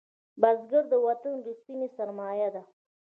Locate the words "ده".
2.55-2.63